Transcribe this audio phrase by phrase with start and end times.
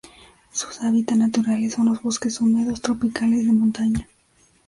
[0.51, 4.07] Sus hábitat naturales son los bosques húmedos tropicales de montaña.